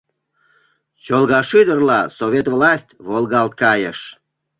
[1.03, 3.99] Чолгашӱдырла Совет власть волгалт кайыш.